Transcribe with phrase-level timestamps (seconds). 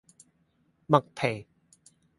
[0.89, 1.45] 麥皮